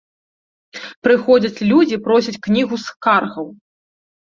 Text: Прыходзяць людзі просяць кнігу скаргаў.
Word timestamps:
Прыходзяць 1.07 1.65
людзі 1.73 2.01
просяць 2.09 2.41
кнігу 2.49 2.75
скаргаў. 2.87 3.47